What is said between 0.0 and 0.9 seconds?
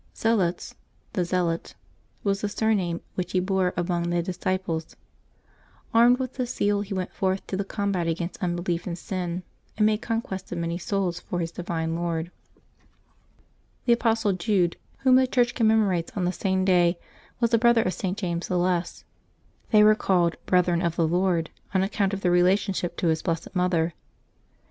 Zelotes,